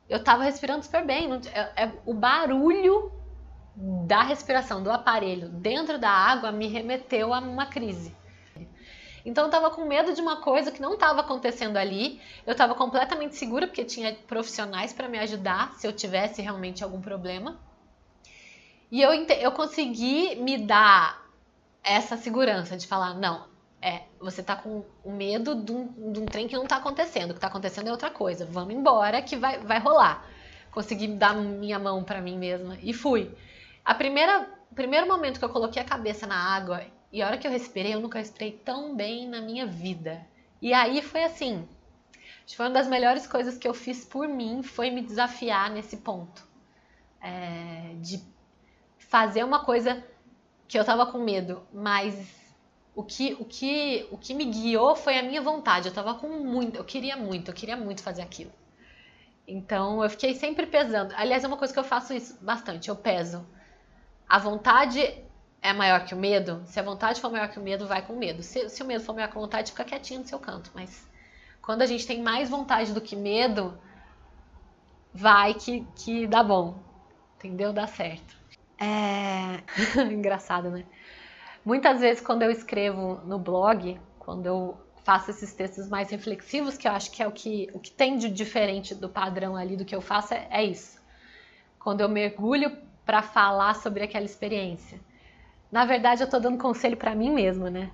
Eu 0.08 0.22
tava 0.22 0.44
respirando 0.44 0.84
super 0.84 1.04
bem. 1.04 1.28
Não, 1.28 1.40
é, 1.52 1.84
é, 1.84 1.92
o 2.06 2.14
barulho 2.14 3.12
da 4.06 4.22
respiração, 4.22 4.82
do 4.82 4.90
aparelho 4.90 5.48
dentro 5.48 5.98
da 5.98 6.10
água 6.10 6.52
me 6.52 6.66
remeteu 6.66 7.32
a 7.32 7.38
uma 7.38 7.66
crise. 7.66 8.14
Então 9.24 9.44
eu 9.44 9.48
estava 9.48 9.70
com 9.70 9.84
medo 9.84 10.14
de 10.14 10.20
uma 10.20 10.36
coisa 10.36 10.70
que 10.70 10.80
não 10.80 10.94
estava 10.94 11.20
acontecendo 11.20 11.76
ali. 11.76 12.20
Eu 12.46 12.52
estava 12.52 12.74
completamente 12.74 13.36
segura 13.36 13.66
porque 13.66 13.84
tinha 13.84 14.14
profissionais 14.26 14.92
para 14.92 15.08
me 15.08 15.18
ajudar 15.18 15.74
se 15.74 15.86
eu 15.86 15.92
tivesse 15.92 16.42
realmente 16.42 16.82
algum 16.84 17.00
problema. 17.00 17.58
E 18.90 19.00
eu, 19.00 19.12
eu 19.12 19.52
consegui 19.52 20.36
me 20.36 20.58
dar 20.58 21.30
essa 21.82 22.16
segurança 22.16 22.76
de 22.76 22.86
falar, 22.86 23.14
não, 23.14 23.46
é, 23.80 24.02
você 24.18 24.42
tá 24.42 24.56
com 24.56 24.84
medo 25.04 25.54
de 25.54 25.72
um, 25.72 26.12
de 26.12 26.20
um 26.20 26.26
trem 26.26 26.48
que 26.48 26.56
não 26.56 26.66
tá 26.66 26.76
acontecendo. 26.76 27.30
O 27.30 27.34
que 27.34 27.40
tá 27.40 27.46
acontecendo 27.46 27.88
é 27.88 27.92
outra 27.92 28.10
coisa. 28.10 28.44
Vamos 28.44 28.74
embora 28.74 29.22
que 29.22 29.36
vai, 29.36 29.58
vai 29.58 29.78
rolar. 29.78 30.26
Consegui 30.70 31.08
dar 31.08 31.34
minha 31.34 31.78
mão 31.78 32.04
para 32.04 32.20
mim 32.20 32.36
mesma 32.36 32.76
e 32.82 32.92
fui. 32.92 33.34
A 33.84 33.94
primeira, 33.94 34.48
primeiro 34.74 35.06
momento 35.06 35.38
que 35.38 35.44
eu 35.44 35.50
coloquei 35.50 35.80
a 35.80 35.84
cabeça 35.84 36.26
na 36.26 36.36
água 36.36 36.84
e 37.12 37.22
a 37.22 37.26
hora 37.26 37.38
que 37.38 37.46
eu 37.46 37.50
respirei, 37.50 37.94
eu 37.94 38.00
nunca 38.00 38.18
respirei 38.18 38.52
tão 38.52 38.94
bem 38.94 39.28
na 39.28 39.40
minha 39.40 39.66
vida. 39.66 40.26
E 40.60 40.72
aí 40.72 41.02
foi 41.02 41.24
assim. 41.24 41.66
Foi 42.56 42.66
uma 42.66 42.72
das 42.72 42.88
melhores 42.88 43.26
coisas 43.26 43.56
que 43.56 43.66
eu 43.66 43.74
fiz 43.74 44.04
por 44.04 44.28
mim, 44.28 44.62
foi 44.62 44.90
me 44.90 45.02
desafiar 45.02 45.70
nesse 45.70 45.98
ponto. 45.98 46.48
É, 47.20 47.94
de 48.00 48.22
fazer 48.98 49.44
uma 49.44 49.64
coisa 49.64 50.02
que 50.66 50.78
eu 50.78 50.84
tava 50.84 51.06
com 51.06 51.18
medo, 51.18 51.62
mas 51.72 52.14
o 52.94 53.02
que, 53.02 53.36
o 53.40 53.44
que, 53.44 54.06
o 54.10 54.18
que 54.18 54.34
me 54.34 54.44
guiou 54.44 54.94
foi 54.94 55.18
a 55.18 55.22
minha 55.22 55.40
vontade. 55.40 55.88
Eu 55.88 55.94
tava 55.94 56.14
com 56.14 56.28
muito, 56.28 56.76
eu 56.76 56.84
queria 56.84 57.16
muito, 57.16 57.50
eu 57.50 57.54
queria 57.54 57.76
muito 57.76 58.02
fazer 58.02 58.22
aquilo. 58.22 58.52
Então 59.46 60.02
eu 60.02 60.10
fiquei 60.10 60.34
sempre 60.34 60.66
pesando. 60.66 61.12
Aliás, 61.16 61.42
é 61.42 61.46
uma 61.46 61.56
coisa 61.56 61.72
que 61.72 61.78
eu 61.78 61.84
faço 61.84 62.12
isso 62.12 62.38
bastante, 62.40 62.88
eu 62.88 62.96
peso. 62.96 63.46
A 64.30 64.38
vontade 64.38 65.12
é 65.60 65.72
maior 65.72 66.04
que 66.04 66.14
o 66.14 66.16
medo, 66.16 66.62
se 66.64 66.78
a 66.78 66.84
vontade 66.84 67.20
for 67.20 67.32
maior 67.32 67.48
que 67.48 67.58
o 67.58 67.62
medo, 67.62 67.88
vai 67.88 68.00
com 68.00 68.14
medo. 68.14 68.44
Se, 68.44 68.68
se 68.68 68.80
o 68.80 68.86
medo 68.86 69.02
for 69.02 69.12
maior 69.12 69.28
que 69.28 69.36
a 69.36 69.40
vontade, 69.40 69.72
fica 69.72 69.82
quietinho 69.82 70.20
no 70.20 70.26
seu 70.26 70.38
canto. 70.38 70.70
Mas 70.72 71.04
quando 71.60 71.82
a 71.82 71.86
gente 71.86 72.06
tem 72.06 72.22
mais 72.22 72.48
vontade 72.48 72.92
do 72.92 73.00
que 73.00 73.16
medo, 73.16 73.76
vai 75.12 75.54
que, 75.54 75.84
que 75.96 76.28
dá 76.28 76.44
bom. 76.44 76.78
Entendeu? 77.38 77.72
Dá 77.72 77.88
certo. 77.88 78.36
É 78.78 79.64
engraçado, 80.08 80.70
né? 80.70 80.84
Muitas 81.64 82.00
vezes 82.00 82.22
quando 82.22 82.42
eu 82.42 82.52
escrevo 82.52 83.20
no 83.24 83.36
blog, 83.36 84.00
quando 84.16 84.46
eu 84.46 84.80
faço 85.02 85.32
esses 85.32 85.52
textos 85.52 85.88
mais 85.88 86.08
reflexivos, 86.08 86.78
que 86.78 86.86
eu 86.86 86.92
acho 86.92 87.10
que 87.10 87.20
é 87.20 87.26
o 87.26 87.32
que, 87.32 87.68
o 87.74 87.80
que 87.80 87.90
tem 87.90 88.16
de 88.16 88.28
diferente 88.30 88.94
do 88.94 89.08
padrão 89.08 89.56
ali 89.56 89.76
do 89.76 89.84
que 89.84 89.94
eu 89.94 90.00
faço, 90.00 90.34
é, 90.34 90.46
é 90.52 90.62
isso. 90.62 91.00
Quando 91.80 92.00
eu 92.00 92.08
mergulho 92.08 92.88
para 93.04 93.22
falar 93.22 93.74
sobre 93.74 94.04
aquela 94.04 94.24
experiência 94.24 95.00
na 95.70 95.84
verdade, 95.84 96.22
eu 96.22 96.24
estou 96.24 96.40
dando 96.40 96.58
conselho 96.58 96.96
para 96.96 97.14
mim 97.14 97.30
mesma, 97.30 97.70
né? 97.70 97.90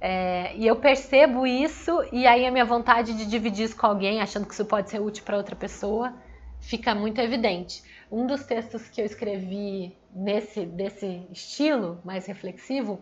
É, 0.00 0.56
e 0.56 0.66
eu 0.66 0.76
percebo 0.76 1.46
isso, 1.46 2.02
e 2.12 2.26
aí 2.26 2.46
a 2.46 2.50
minha 2.50 2.64
vontade 2.64 3.14
de 3.14 3.26
dividir 3.26 3.66
isso 3.66 3.76
com 3.76 3.86
alguém, 3.86 4.20
achando 4.20 4.46
que 4.46 4.54
isso 4.54 4.64
pode 4.64 4.90
ser 4.90 5.00
útil 5.00 5.24
para 5.24 5.36
outra 5.36 5.54
pessoa, 5.54 6.14
fica 6.60 6.94
muito 6.94 7.20
evidente. 7.20 7.82
Um 8.10 8.26
dos 8.26 8.44
textos 8.44 8.88
que 8.88 9.00
eu 9.00 9.04
escrevi 9.04 9.96
nesse 10.14 10.64
desse 10.64 11.26
estilo 11.30 12.00
mais 12.04 12.26
reflexivo 12.26 13.00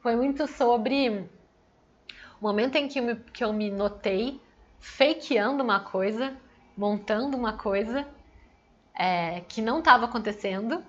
foi 0.00 0.16
muito 0.16 0.46
sobre 0.46 1.08
o 2.40 2.42
momento 2.42 2.76
em 2.76 2.88
que 2.88 2.98
eu 2.98 3.04
me, 3.04 3.16
que 3.16 3.44
eu 3.44 3.52
me 3.52 3.70
notei 3.70 4.40
fakeando 4.80 5.62
uma 5.62 5.80
coisa, 5.80 6.36
montando 6.76 7.36
uma 7.36 7.52
coisa 7.52 8.06
é, 9.00 9.40
que 9.48 9.62
não 9.62 9.78
estava 9.78 10.04
acontecendo 10.04 10.84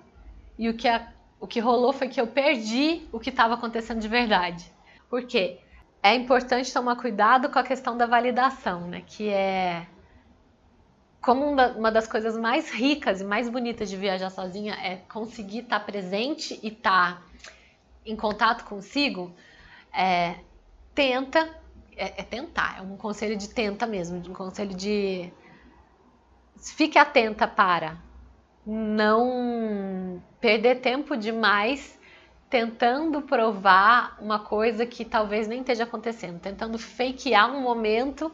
e 0.58 0.68
o 0.68 0.76
que, 0.76 0.86
a, 0.86 1.10
o 1.40 1.46
que 1.46 1.60
rolou 1.60 1.94
foi 1.94 2.08
que 2.08 2.20
eu 2.20 2.26
perdi 2.26 3.08
o 3.10 3.18
que 3.18 3.30
estava 3.30 3.54
acontecendo 3.54 4.00
de 4.00 4.06
verdade. 4.06 4.70
Por 5.08 5.24
quê? 5.24 5.60
É 6.02 6.14
importante 6.14 6.70
tomar 6.70 6.96
cuidado 6.96 7.48
com 7.48 7.58
a 7.58 7.62
questão 7.62 7.96
da 7.96 8.04
validação, 8.04 8.82
né? 8.86 9.02
Que 9.06 9.30
é 9.30 9.86
como 11.22 11.46
uma 11.46 11.90
das 11.90 12.06
coisas 12.06 12.36
mais 12.36 12.70
ricas 12.70 13.22
e 13.22 13.24
mais 13.24 13.48
bonitas 13.48 13.88
de 13.88 13.96
viajar 13.96 14.28
sozinha 14.28 14.74
é 14.74 14.96
conseguir 14.96 15.60
estar 15.60 15.80
tá 15.80 15.84
presente 15.86 16.60
e 16.62 16.68
estar 16.68 17.18
tá 17.18 17.22
em 18.04 18.14
contato 18.14 18.64
consigo, 18.64 19.32
é, 19.90 20.34
tenta, 20.94 21.48
é, 21.96 22.20
é, 22.20 22.24
tentar, 22.24 22.78
é 22.78 22.82
um 22.82 22.96
conselho 22.96 23.38
de 23.38 23.48
tenta 23.48 23.86
mesmo, 23.86 24.18
um 24.18 24.34
conselho 24.34 24.74
de 24.74 25.32
fique 26.70 26.98
atenta 26.98 27.48
para 27.48 27.96
não 28.64 30.22
perder 30.40 30.80
tempo 30.80 31.16
demais 31.16 31.98
tentando 32.48 33.22
provar 33.22 34.16
uma 34.20 34.38
coisa 34.38 34.84
que 34.84 35.04
talvez 35.04 35.48
nem 35.48 35.60
esteja 35.60 35.84
acontecendo, 35.84 36.38
tentando 36.38 36.78
fakear 36.78 37.50
um 37.50 37.62
momento 37.62 38.30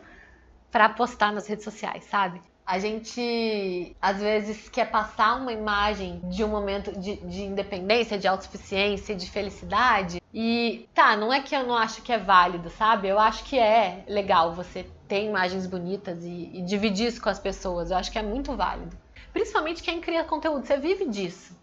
para 0.71 0.89
postar 0.89 1.33
nas 1.33 1.47
redes 1.47 1.65
sociais, 1.65 2.05
sabe? 2.05 2.43
A 2.69 2.79
gente 2.79 3.97
às 3.99 4.21
vezes 4.21 4.69
quer 4.69 4.91
passar 4.91 5.37
uma 5.41 5.51
imagem 5.51 6.21
de 6.25 6.45
um 6.45 6.49
momento 6.49 6.93
de, 7.01 7.17
de, 7.17 7.45
independência, 7.45 8.19
de 8.19 8.29
autossuficiência, 8.29 9.17
de 9.17 9.31
felicidade. 9.31 10.21
E 10.35 10.87
tá, 10.93 11.17
não 11.17 11.33
é 11.33 11.41
que 11.41 11.57
eu 11.57 11.67
não 11.67 11.75
acho 11.75 12.03
que 12.03 12.13
é 12.13 12.19
válido, 12.19 12.69
sabe? 12.69 13.09
Eu 13.09 13.19
acho 13.19 13.43
que 13.45 13.59
é 13.59 14.05
legal 14.07 14.53
você 14.55 14.85
ter 15.09 15.25
imagens 15.25 15.67
bonitas 15.67 16.23
e, 16.23 16.51
e 16.53 16.61
dividir 16.61 17.09
isso 17.09 17.23
com 17.23 17.31
as 17.31 17.39
pessoas. 17.39 17.91
Eu 17.91 17.97
acho 17.97 18.13
que 18.13 18.19
é 18.19 18.23
muito 18.23 18.55
válido. 18.55 18.95
Principalmente 19.33 19.83
quem 19.83 19.99
cria 19.99 20.23
conteúdo, 20.23 20.67
você 20.67 20.77
vive 20.77 21.09
disso. 21.09 21.57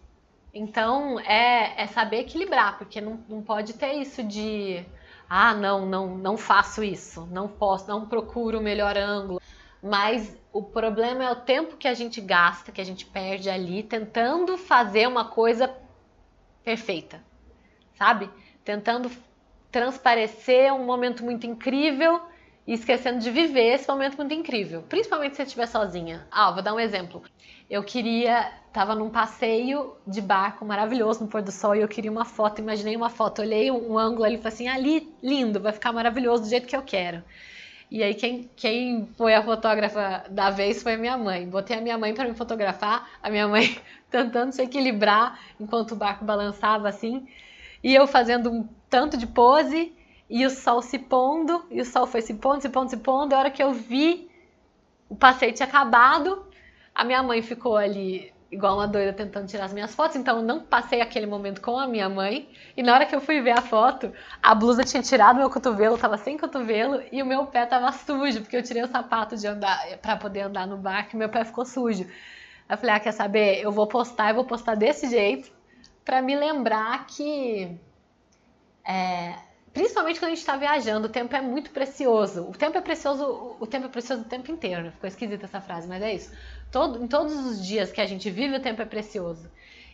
Então 0.52 1.20
é, 1.20 1.84
é 1.84 1.86
saber 1.86 2.22
equilibrar, 2.22 2.78
porque 2.78 3.00
não, 3.00 3.20
não 3.28 3.42
pode 3.42 3.74
ter 3.74 3.92
isso 3.92 4.24
de 4.24 4.84
ah, 5.30 5.54
não, 5.54 5.86
não, 5.86 6.18
não 6.18 6.36
faço 6.36 6.82
isso, 6.82 7.28
não 7.30 7.46
posso, 7.46 7.86
não 7.86 8.06
procuro 8.06 8.58
o 8.58 8.62
melhor 8.62 8.98
ângulo. 8.98 9.40
Mas 9.80 10.36
o 10.56 10.62
problema 10.62 11.22
é 11.22 11.30
o 11.30 11.36
tempo 11.36 11.76
que 11.76 11.86
a 11.86 11.92
gente 11.92 12.18
gasta, 12.18 12.72
que 12.72 12.80
a 12.80 12.84
gente 12.84 13.04
perde 13.04 13.50
ali 13.50 13.82
tentando 13.82 14.56
fazer 14.56 15.06
uma 15.06 15.26
coisa 15.26 15.70
perfeita, 16.64 17.22
sabe? 17.98 18.30
Tentando 18.64 19.10
transparecer 19.70 20.72
um 20.72 20.86
momento 20.86 21.22
muito 21.22 21.46
incrível 21.46 22.22
e 22.66 22.72
esquecendo 22.72 23.18
de 23.18 23.30
viver 23.30 23.74
esse 23.74 23.86
momento 23.86 24.16
muito 24.16 24.32
incrível, 24.32 24.82
principalmente 24.88 25.32
se 25.32 25.36
você 25.36 25.42
estiver 25.42 25.66
sozinha. 25.66 26.26
Ah, 26.30 26.50
vou 26.50 26.62
dar 26.62 26.72
um 26.72 26.80
exemplo. 26.80 27.22
Eu 27.68 27.84
queria, 27.84 28.50
tava 28.72 28.94
num 28.94 29.10
passeio 29.10 29.94
de 30.06 30.22
barco 30.22 30.64
maravilhoso 30.64 31.22
no 31.22 31.28
pôr 31.28 31.42
do 31.42 31.52
sol 31.52 31.76
e 31.76 31.82
eu 31.82 31.88
queria 31.88 32.10
uma 32.10 32.24
foto, 32.24 32.62
imaginei 32.62 32.96
uma 32.96 33.10
foto, 33.10 33.42
olhei 33.42 33.70
um 33.70 33.98
ângulo 33.98 34.24
ali 34.24 34.36
e 34.36 34.38
falei 34.38 34.54
assim, 34.54 34.68
ali, 34.68 35.14
lindo, 35.22 35.60
vai 35.60 35.72
ficar 35.72 35.92
maravilhoso 35.92 36.44
do 36.44 36.48
jeito 36.48 36.66
que 36.66 36.76
eu 36.76 36.82
quero. 36.82 37.22
E 37.90 38.02
aí 38.02 38.14
quem, 38.14 38.50
quem 38.56 39.06
foi 39.16 39.34
a 39.34 39.42
fotógrafa 39.42 40.24
da 40.28 40.50
vez 40.50 40.82
foi 40.82 40.94
a 40.94 40.98
minha 40.98 41.16
mãe. 41.16 41.48
Botei 41.48 41.78
a 41.78 41.80
minha 41.80 41.96
mãe 41.96 42.12
para 42.12 42.28
me 42.28 42.34
fotografar, 42.34 43.08
a 43.22 43.30
minha 43.30 43.46
mãe 43.46 43.78
tentando 44.10 44.52
se 44.52 44.62
equilibrar 44.62 45.38
enquanto 45.60 45.92
o 45.92 45.96
barco 45.96 46.24
balançava 46.24 46.88
assim, 46.88 47.26
e 47.82 47.94
eu 47.94 48.06
fazendo 48.06 48.50
um 48.50 48.68
tanto 48.90 49.16
de 49.16 49.26
pose 49.26 49.92
e 50.28 50.44
o 50.44 50.50
sol 50.50 50.82
se 50.82 50.98
pondo, 50.98 51.64
e 51.70 51.80
o 51.80 51.84
sol 51.84 52.06
foi 52.06 52.20
se 52.20 52.34
pondo, 52.34 52.60
se 52.60 52.68
pondo, 52.68 52.90
se 52.90 52.96
pondo. 52.96 53.32
A 53.32 53.38
hora 53.38 53.50
que 53.50 53.62
eu 53.62 53.72
vi 53.72 54.28
o 55.08 55.14
passeio 55.14 55.52
tinha 55.52 55.68
acabado, 55.68 56.44
a 56.94 57.04
minha 57.04 57.22
mãe 57.22 57.42
ficou 57.42 57.76
ali 57.76 58.32
igual 58.50 58.76
uma 58.76 58.86
doida 58.86 59.12
tentando 59.12 59.46
tirar 59.46 59.64
as 59.64 59.72
minhas 59.72 59.94
fotos, 59.94 60.16
então 60.16 60.38
eu 60.38 60.42
não 60.42 60.60
passei 60.60 61.00
aquele 61.00 61.26
momento 61.26 61.60
com 61.60 61.78
a 61.78 61.86
minha 61.86 62.08
mãe. 62.08 62.48
E 62.76 62.82
na 62.82 62.94
hora 62.94 63.06
que 63.06 63.14
eu 63.14 63.20
fui 63.20 63.40
ver 63.40 63.58
a 63.58 63.62
foto, 63.62 64.12
a 64.42 64.54
blusa 64.54 64.84
tinha 64.84 65.02
tirado 65.02 65.36
meu 65.36 65.50
cotovelo, 65.50 65.98
tava 65.98 66.16
sem 66.16 66.38
cotovelo 66.38 67.02
e 67.10 67.22
o 67.22 67.26
meu 67.26 67.46
pé 67.46 67.66
tava 67.66 67.90
sujo, 67.92 68.40
porque 68.42 68.56
eu 68.56 68.62
tirei 68.62 68.82
o 68.82 68.88
sapato 68.88 69.36
de 69.36 69.46
andar 69.46 69.98
para 69.98 70.16
poder 70.16 70.42
andar 70.42 70.66
no 70.66 70.76
barco 70.76 71.10
e 71.14 71.16
meu 71.16 71.28
pé 71.28 71.44
ficou 71.44 71.64
sujo. 71.64 72.06
Eu 72.68 72.76
falei: 72.78 72.94
"Ah, 72.96 73.00
quer 73.00 73.12
saber? 73.12 73.60
Eu 73.60 73.72
vou 73.72 73.86
postar, 73.86 74.30
eu 74.30 74.36
vou 74.36 74.44
postar 74.44 74.74
desse 74.74 75.08
jeito 75.08 75.50
para 76.04 76.22
me 76.22 76.36
lembrar 76.36 77.06
que 77.06 77.78
é, 78.84 79.34
principalmente 79.76 80.18
quando 80.18 80.30
a 80.30 80.34
gente 80.34 80.38
está 80.38 80.56
viajando, 80.56 81.06
o 81.06 81.10
tempo 81.10 81.36
é 81.36 81.40
muito 81.42 81.70
precioso. 81.70 82.48
O 82.48 82.52
tempo 82.52 82.78
é 82.78 82.80
precioso, 82.80 83.56
o 83.60 83.66
tempo 83.66 83.84
é 83.86 83.88
precioso 83.88 84.22
o 84.22 84.24
tempo 84.24 84.50
inteiro. 84.50 84.84
Né? 84.84 84.90
Ficou 84.92 85.06
esquisita 85.08 85.44
essa 85.44 85.60
frase, 85.60 85.86
mas 85.86 86.00
é 86.02 86.14
isso. 86.14 86.32
Todo, 86.70 87.02
em 87.02 87.06
todos 87.06 87.34
os 87.34 87.64
dias 87.64 87.92
que 87.92 88.00
a 88.00 88.06
gente 88.06 88.30
vive, 88.30 88.56
o 88.56 88.62
tempo 88.62 88.82
é 88.82 88.84
precioso. 88.84 89.50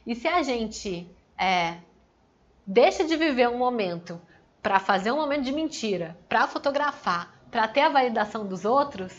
E 0.07 0.15
se 0.15 0.27
a 0.27 0.43
gente 0.43 1.09
é, 1.39 1.79
deixa 2.67 3.05
de 3.05 3.17
viver 3.17 3.49
um 3.49 3.59
momento 3.59 4.21
para 4.63 4.79
fazer 4.79 5.13
um 5.13 5.17
momento 5.17 5.45
de 5.45 5.53
mentira, 5.53 6.17
para 6.29 6.47
fotografar, 6.47 7.35
para 7.51 7.69
ter 7.69 7.81
a 7.81 7.89
validação 7.89 8.47
dos 8.47 8.65
outros, 8.65 9.13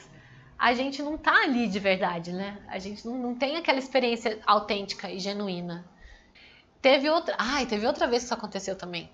a 0.58 0.74
gente 0.74 1.02
não 1.04 1.18
tá 1.18 1.44
ali 1.44 1.68
de 1.68 1.80
verdade, 1.80 2.32
né? 2.32 2.62
A 2.68 2.80
gente 2.80 3.06
não, 3.06 3.18
não 3.18 3.36
tem 3.36 3.58
aquela 3.58 3.80
experiência 3.80 4.40
autêntica 4.46 5.10
e 5.10 5.20
genuína. 5.20 5.86
Teve 6.82 7.10
outra. 7.10 7.36
Ai, 7.38 7.66
teve 7.66 7.86
outra 7.86 8.08
vez 8.08 8.24
que 8.24 8.26
isso 8.26 8.34
aconteceu 8.34 8.76
também. 8.76 9.10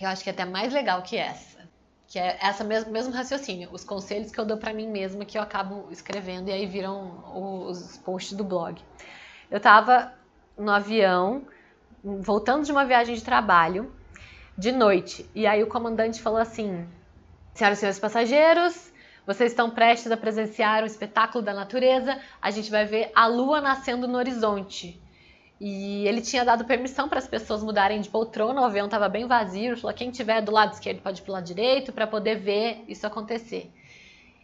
Eu 0.00 0.08
acho 0.08 0.22
que 0.22 0.30
é 0.30 0.32
até 0.32 0.44
mais 0.44 0.72
legal 0.72 1.02
que 1.02 1.16
essa 1.16 1.61
que 2.12 2.18
é 2.18 2.36
essa 2.42 2.62
mesmo, 2.62 2.92
mesmo 2.92 3.10
raciocínio, 3.10 3.70
os 3.72 3.84
conselhos 3.84 4.30
que 4.30 4.38
eu 4.38 4.44
dou 4.44 4.58
para 4.58 4.74
mim 4.74 4.86
mesma 4.86 5.24
que 5.24 5.38
eu 5.38 5.40
acabo 5.40 5.90
escrevendo 5.90 6.50
e 6.50 6.52
aí 6.52 6.66
viram 6.66 7.24
os 7.66 7.96
posts 8.04 8.36
do 8.36 8.44
blog. 8.44 8.78
Eu 9.50 9.56
estava 9.56 10.12
no 10.58 10.70
avião, 10.70 11.46
voltando 12.04 12.66
de 12.66 12.70
uma 12.70 12.84
viagem 12.84 13.14
de 13.14 13.24
trabalho, 13.24 13.90
de 14.58 14.72
noite, 14.72 15.26
e 15.34 15.46
aí 15.46 15.62
o 15.62 15.66
comandante 15.66 16.20
falou 16.20 16.38
assim: 16.38 16.86
Senhoras 17.54 17.78
e 17.78 17.80
senhores 17.80 17.98
passageiros, 17.98 18.92
vocês 19.26 19.52
estão 19.52 19.70
prestes 19.70 20.12
a 20.12 20.16
presenciar 20.16 20.82
um 20.82 20.86
espetáculo 20.86 21.42
da 21.42 21.54
natureza, 21.54 22.20
a 22.42 22.50
gente 22.50 22.70
vai 22.70 22.84
ver 22.84 23.10
a 23.14 23.26
lua 23.26 23.58
nascendo 23.62 24.06
no 24.06 24.18
horizonte. 24.18 25.00
E 25.64 26.08
ele 26.08 26.20
tinha 26.20 26.44
dado 26.44 26.64
permissão 26.64 27.08
para 27.08 27.20
as 27.20 27.28
pessoas 27.28 27.62
mudarem 27.62 28.00
de 28.00 28.08
poltrona, 28.08 28.60
o 28.60 28.64
avião 28.64 28.86
estava 28.86 29.08
bem 29.08 29.28
vazio. 29.28 29.76
Falou: 29.76 29.94
quem 29.94 30.10
tiver 30.10 30.42
do 30.42 30.50
lado 30.50 30.72
esquerdo 30.72 31.00
pode 31.00 31.20
ir 31.20 31.22
para 31.22 31.34
lado 31.34 31.44
direito 31.44 31.92
para 31.92 32.04
poder 32.04 32.34
ver 32.34 32.82
isso 32.88 33.06
acontecer. 33.06 33.70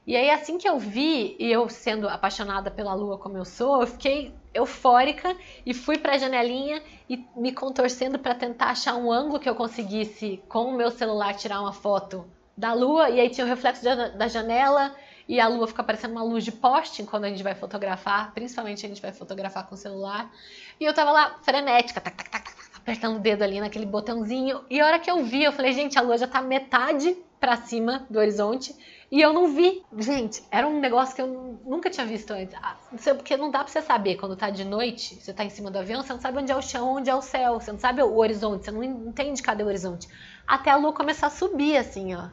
E 0.06 0.14
aí, 0.14 0.30
assim 0.30 0.58
que 0.58 0.68
eu 0.68 0.78
vi, 0.78 1.34
e 1.40 1.50
eu 1.50 1.68
sendo 1.68 2.08
apaixonada 2.08 2.70
pela 2.70 2.94
lua 2.94 3.18
como 3.18 3.36
eu 3.36 3.44
sou, 3.44 3.80
eu 3.80 3.86
fiquei 3.88 4.32
eufórica 4.54 5.36
e 5.66 5.74
fui 5.74 5.98
para 5.98 6.14
a 6.14 6.18
janelinha 6.18 6.80
e 7.10 7.26
me 7.36 7.50
contorcendo 7.50 8.16
para 8.16 8.36
tentar 8.36 8.66
achar 8.66 8.94
um 8.94 9.10
ângulo 9.10 9.40
que 9.40 9.50
eu 9.50 9.56
conseguisse, 9.56 10.40
com 10.48 10.66
o 10.66 10.76
meu 10.76 10.88
celular, 10.88 11.34
tirar 11.34 11.60
uma 11.60 11.72
foto 11.72 12.24
da 12.56 12.72
lua. 12.72 13.10
E 13.10 13.18
aí 13.18 13.28
tinha 13.28 13.44
o 13.44 13.48
reflexo 13.48 13.82
da 13.82 14.28
janela 14.28 14.94
e 15.28 15.38
a 15.38 15.46
lua 15.46 15.66
fica 15.66 15.84
parecendo 15.84 16.14
uma 16.14 16.22
luz 16.22 16.42
de 16.42 16.50
poste 16.50 17.02
quando 17.02 17.24
a 17.24 17.28
gente 17.28 17.42
vai 17.42 17.54
fotografar, 17.54 18.32
principalmente 18.32 18.86
a 18.86 18.88
gente 18.88 19.02
vai 19.02 19.12
fotografar 19.12 19.66
com 19.66 19.74
o 19.74 19.78
celular. 19.78 20.32
E 20.80 20.84
eu 20.84 20.94
tava 20.94 21.12
lá 21.12 21.36
frenética, 21.42 22.00
tac, 22.00 22.16
tac, 22.16 22.30
tac, 22.30 22.50
apertando 22.74 23.16
o 23.16 23.20
dedo 23.20 23.42
ali 23.42 23.60
naquele 23.60 23.84
botãozinho. 23.84 24.64
E 24.70 24.80
a 24.80 24.86
hora 24.86 24.98
que 24.98 25.10
eu 25.10 25.22
vi, 25.22 25.44
eu 25.44 25.52
falei, 25.52 25.72
gente, 25.72 25.98
a 25.98 26.02
lua 26.02 26.16
já 26.16 26.26
tá 26.26 26.40
metade 26.40 27.14
para 27.38 27.56
cima 27.56 28.06
do 28.08 28.18
horizonte 28.18 28.74
e 29.10 29.20
eu 29.20 29.32
não 29.32 29.54
vi. 29.54 29.82
Gente, 29.98 30.42
era 30.50 30.66
um 30.66 30.80
negócio 30.80 31.14
que 31.14 31.22
eu 31.22 31.26
nunca 31.64 31.90
tinha 31.90 32.06
visto 32.06 32.30
antes. 32.30 32.54
Ah, 32.60 32.76
porque 33.14 33.36
não 33.36 33.50
dá 33.50 33.60
pra 33.60 33.68
você 33.68 33.82
saber 33.82 34.16
quando 34.16 34.36
tá 34.36 34.50
de 34.50 34.64
noite, 34.64 35.16
você 35.16 35.32
tá 35.32 35.44
em 35.44 35.50
cima 35.50 35.70
do 35.70 35.78
avião, 35.78 36.02
você 36.02 36.12
não 36.12 36.20
sabe 36.20 36.38
onde 36.38 36.52
é 36.52 36.56
o 36.56 36.62
chão, 36.62 36.96
onde 36.96 37.10
é 37.10 37.14
o 37.14 37.22
céu, 37.22 37.60
você 37.60 37.70
não 37.70 37.78
sabe 37.78 38.02
o 38.02 38.16
horizonte, 38.16 38.64
você 38.64 38.70
não 38.70 38.82
entende 38.82 39.42
cadê 39.42 39.62
o 39.62 39.66
horizonte. 39.66 40.08
Até 40.46 40.70
a 40.70 40.76
lua 40.76 40.92
começar 40.92 41.26
a 41.26 41.30
subir, 41.30 41.76
assim, 41.76 42.14
ó. 42.14 42.28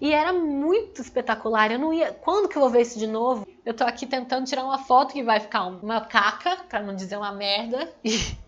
E 0.00 0.12
era 0.12 0.32
muito 0.32 1.00
espetacular. 1.00 1.70
Eu 1.70 1.78
não 1.78 1.92
ia. 1.92 2.12
Quando 2.12 2.48
que 2.48 2.56
eu 2.56 2.62
vou 2.62 2.70
ver 2.70 2.82
isso 2.82 2.98
de 2.98 3.06
novo? 3.06 3.46
Eu 3.64 3.74
tô 3.74 3.84
aqui 3.84 4.06
tentando 4.06 4.46
tirar 4.46 4.64
uma 4.64 4.78
foto 4.78 5.12
que 5.12 5.22
vai 5.22 5.40
ficar 5.40 5.64
uma 5.66 6.00
caca, 6.00 6.56
para 6.68 6.80
não 6.80 6.94
dizer 6.94 7.16
uma 7.16 7.32
merda. 7.32 7.92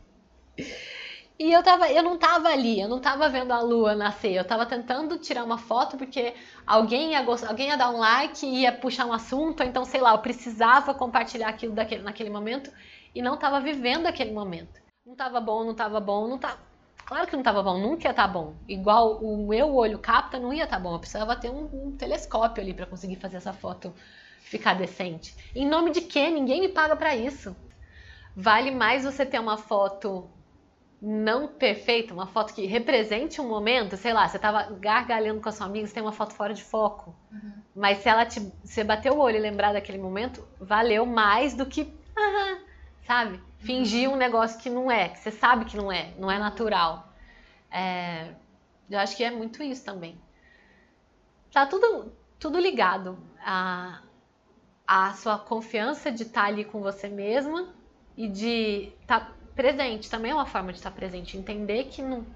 E, 1.39 1.53
eu 1.53 1.63
tava, 1.63 1.91
eu 1.93 2.03
não 2.03 2.17
tava 2.17 2.49
ali, 2.49 2.81
eu 2.81 2.89
não 2.89 2.99
tava 2.99 3.29
vendo 3.29 3.53
a 3.53 3.61
lua 3.61 3.95
nascer. 3.95 4.33
Eu 4.33 4.45
tava 4.45 4.65
tentando 4.65 5.19
tirar 5.19 5.45
uma 5.45 5.59
foto 5.59 5.99
porque 5.99 6.35
alguém 6.67 7.11
ia, 7.11 7.23
alguém 7.47 7.69
ia 7.69 7.77
dar 7.77 7.91
um 7.91 7.99
like, 7.99 8.47
ia 8.47 8.73
puxar 8.73 9.05
um 9.05 9.13
assunto, 9.13 9.63
então 9.63 9.85
sei 9.85 10.01
lá, 10.01 10.13
eu 10.13 10.19
precisava 10.21 10.95
compartilhar 10.95 11.49
aquilo 11.49 11.75
daquele, 11.75 12.03
naquele 12.03 12.31
momento 12.31 12.73
e 13.15 13.21
não 13.21 13.37
tava 13.37 13.61
vivendo 13.61 14.07
aquele 14.07 14.33
momento. 14.33 14.81
Não 15.05 15.15
tava 15.15 15.39
bom, 15.39 15.63
não 15.63 15.75
tava 15.75 16.01
bom, 16.01 16.27
não 16.27 16.39
tava 16.39 16.59
Claro 17.07 17.27
que 17.29 17.35
não 17.35 17.41
estava 17.41 17.63
bom, 17.63 17.79
nunca 17.79 18.09
ia 18.09 18.11
estar 18.11 18.27
tá 18.27 18.29
bom. 18.29 18.55
Igual 18.69 19.19
o 19.19 19.47
meu 19.47 19.75
olho 19.75 19.99
capta, 19.99 20.41
não 20.41 20.53
ia 20.53 20.65
estar 20.65 20.77
tá 20.77 20.83
bom. 20.83 20.95
Eu 20.95 20.99
precisava 20.99 21.37
ter 21.37 21.49
um, 21.49 21.71
um 21.73 21.97
telescópio 21.97 22.63
ali 22.63 22.75
para 22.75 22.85
conseguir 22.85 23.17
fazer 23.17 23.37
essa 23.37 23.53
foto 23.53 23.95
ficar 24.41 24.75
decente. 24.75 25.35
Em 25.55 25.67
nome 25.67 25.93
de 25.93 26.01
quê? 26.01 26.29
Ninguém 26.29 26.61
me 26.61 26.69
paga 26.69 26.97
para 26.97 27.15
isso. 27.15 27.57
Vale 28.35 28.73
mais 28.73 29.05
você 29.05 29.25
ter 29.25 29.39
uma 29.39 29.57
foto 29.57 30.29
não 31.01 31.47
perfeita, 31.47 32.13
uma 32.13 32.27
foto 32.27 32.53
que 32.53 32.67
represente 32.67 33.41
um 33.41 33.49
momento, 33.49 33.97
sei 33.97 34.13
lá, 34.13 34.27
você 34.27 34.37
estava 34.37 34.65
gargalhando 34.73 35.41
com 35.41 35.49
a 35.49 35.53
sua 35.53 35.67
amiga, 35.67 35.87
você 35.87 35.95
tem 35.95 36.03
uma 36.03 36.13
foto 36.13 36.35
fora 36.35 36.53
de 36.53 36.65
foco. 36.65 37.15
Uhum. 37.31 37.53
Mas 37.75 37.99
se 37.99 38.09
ela 38.09 38.27
te, 38.27 38.41
você 38.65 38.83
bater 38.83 39.13
o 39.13 39.19
olho 39.19 39.37
e 39.37 39.41
lembrar 39.41 39.73
daquele 39.73 39.99
momento, 39.99 40.47
valeu 40.61 41.07
mais 41.07 41.55
do 41.55 41.67
que, 41.67 41.95
ah, 42.17 42.59
sabe? 43.07 43.41
Fingir 43.59 44.11
um 44.11 44.17
negócio 44.17 44.61
que 44.61 44.69
não 44.69 44.91
é, 44.91 45.09
que 45.09 45.19
você 45.19 45.31
sabe 45.31 45.65
que 45.65 45.77
não 45.77 45.91
é, 45.91 46.13
não 46.19 46.31
é 46.31 46.39
natural. 46.39 47.13
É, 47.71 48.35
eu 48.91 48.99
acho 48.99 49.17
que 49.17 49.25
é 49.25 49.31
muito 49.31 49.63
isso 49.63 49.85
também. 49.85 50.21
Tá 51.53 51.67
tudo, 51.67 52.13
tudo 52.39 52.59
ligado 52.59 53.19
a, 53.41 54.03
a 54.87 55.13
sua 55.15 55.39
confiança 55.39 56.11
de 56.11 56.25
estar 56.25 56.43
tá 56.43 56.47
ali 56.47 56.65
com 56.65 56.81
você 56.81 57.09
mesma 57.09 57.75
e 58.17 58.29
de 58.29 58.93
estar 59.01 59.21
tá 59.21 59.33
presente. 59.55 60.11
Também 60.11 60.33
é 60.33 60.35
uma 60.35 60.47
forma 60.47 60.73
de 60.73 60.79
estar 60.79 60.91
tá 60.91 60.97
presente, 60.97 61.37
entender 61.37 61.85
que 61.85 62.03
não, 62.03 62.27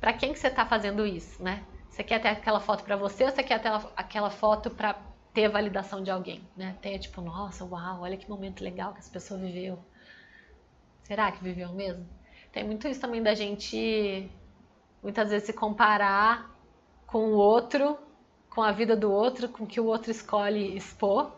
para 0.00 0.12
quem 0.12 0.32
que 0.32 0.38
você 0.38 0.48
está 0.48 0.66
fazendo 0.66 1.06
isso, 1.06 1.42
né? 1.42 1.64
Você 1.88 2.02
quer 2.02 2.20
ter 2.20 2.28
aquela 2.28 2.58
foto 2.58 2.82
para 2.82 2.96
você 2.96 3.24
ou 3.24 3.30
você 3.30 3.42
quer 3.42 3.60
ter 3.60 3.70
aquela 3.96 4.28
foto 4.28 4.68
para 4.68 4.96
ter 5.32 5.44
a 5.44 5.48
validação 5.48 6.02
de 6.02 6.10
alguém, 6.10 6.42
né? 6.56 6.76
Ter 6.82 6.98
tipo, 6.98 7.20
nossa, 7.20 7.64
uau, 7.64 8.00
olha 8.00 8.16
que 8.16 8.28
momento 8.28 8.64
legal 8.64 8.92
que 8.92 8.98
essa 8.98 9.10
pessoa 9.10 9.38
viveu. 9.38 9.78
Será 11.04 11.30
que 11.30 11.42
viveu 11.42 11.72
mesmo? 11.72 12.06
Tem 12.50 12.64
muito 12.64 12.88
isso 12.88 13.00
também 13.00 13.22
da 13.22 13.34
gente 13.34 14.28
muitas 15.02 15.30
vezes 15.30 15.46
se 15.46 15.52
comparar 15.52 16.50
com 17.06 17.26
o 17.26 17.36
outro, 17.36 17.98
com 18.48 18.62
a 18.62 18.72
vida 18.72 18.96
do 18.96 19.12
outro, 19.12 19.48
com 19.48 19.64
o 19.64 19.66
que 19.66 19.78
o 19.78 19.84
outro 19.84 20.10
escolhe 20.10 20.76
expor 20.76 21.30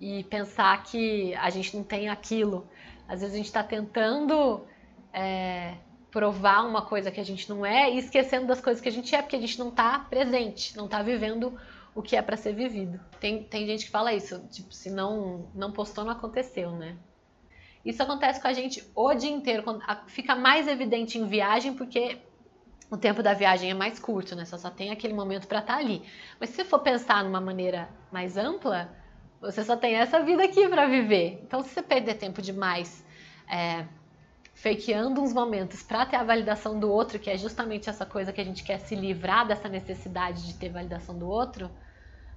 e 0.00 0.24
pensar 0.24 0.82
que 0.82 1.34
a 1.34 1.50
gente 1.50 1.76
não 1.76 1.84
tem 1.84 2.08
aquilo. 2.08 2.66
Às 3.06 3.20
vezes 3.20 3.34
a 3.34 3.36
gente 3.36 3.46
está 3.46 3.62
tentando 3.62 4.64
é, 5.12 5.74
provar 6.10 6.66
uma 6.66 6.82
coisa 6.82 7.10
que 7.10 7.20
a 7.20 7.24
gente 7.24 7.48
não 7.50 7.64
é 7.64 7.92
e 7.92 7.98
esquecendo 7.98 8.46
das 8.46 8.60
coisas 8.60 8.80
que 8.80 8.88
a 8.88 8.92
gente 8.92 9.14
é, 9.14 9.20
porque 9.20 9.36
a 9.36 9.40
gente 9.40 9.58
não 9.58 9.68
está 9.68 9.98
presente, 9.98 10.76
não 10.76 10.86
está 10.86 11.02
vivendo 11.02 11.58
o 11.94 12.02
que 12.02 12.16
é 12.16 12.22
para 12.22 12.36
ser 12.36 12.54
vivido. 12.54 12.98
Tem, 13.20 13.44
tem 13.44 13.66
gente 13.66 13.84
que 13.84 13.90
fala 13.90 14.14
isso, 14.14 14.40
tipo, 14.50 14.72
se 14.72 14.90
não, 14.90 15.48
não 15.54 15.70
postou, 15.72 16.04
não 16.04 16.12
aconteceu, 16.12 16.70
né? 16.72 16.96
Isso 17.84 18.02
acontece 18.02 18.40
com 18.40 18.48
a 18.48 18.52
gente 18.52 18.82
o 18.94 19.14
dia 19.14 19.30
inteiro, 19.30 19.62
fica 20.06 20.34
mais 20.34 20.66
evidente 20.66 21.18
em 21.18 21.26
viagem, 21.26 21.74
porque 21.74 22.18
o 22.90 22.96
tempo 22.96 23.22
da 23.22 23.34
viagem 23.34 23.70
é 23.70 23.74
mais 23.74 23.98
curto, 23.98 24.34
né? 24.34 24.44
Você 24.44 24.56
só 24.56 24.70
tem 24.70 24.90
aquele 24.90 25.12
momento 25.12 25.46
para 25.46 25.58
estar 25.58 25.74
tá 25.74 25.78
ali. 25.78 26.02
Mas 26.40 26.50
se 26.50 26.64
for 26.64 26.78
pensar 26.78 27.22
numa 27.24 27.40
maneira 27.40 27.88
mais 28.10 28.36
ampla, 28.36 28.90
você 29.40 29.62
só 29.62 29.76
tem 29.76 29.96
essa 29.96 30.20
vida 30.20 30.44
aqui 30.44 30.66
para 30.68 30.86
viver. 30.86 31.40
Então, 31.42 31.62
se 31.62 31.70
você 31.70 31.82
perder 31.82 32.14
tempo 32.14 32.40
demais 32.40 33.04
é, 33.50 33.84
fakeando 34.54 35.20
uns 35.20 35.32
momentos 35.32 35.82
para 35.82 36.06
ter 36.06 36.16
a 36.16 36.24
validação 36.24 36.78
do 36.78 36.90
outro, 36.90 37.18
que 37.18 37.28
é 37.28 37.36
justamente 37.36 37.90
essa 37.90 38.06
coisa 38.06 38.32
que 38.32 38.40
a 38.40 38.44
gente 38.44 38.62
quer 38.62 38.78
se 38.78 38.94
livrar 38.94 39.46
dessa 39.46 39.68
necessidade 39.68 40.46
de 40.46 40.54
ter 40.54 40.70
validação 40.70 41.18
do 41.18 41.28
outro, 41.28 41.70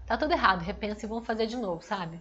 tá 0.06 0.18
tudo 0.18 0.34
errado. 0.34 0.62
Repensa 0.62 1.06
e 1.06 1.10
vamos 1.10 1.26
fazer 1.26 1.46
de 1.46 1.56
novo, 1.56 1.82
sabe? 1.82 2.20